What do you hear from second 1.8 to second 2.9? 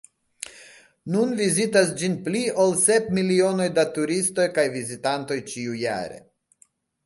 ĝin pli ol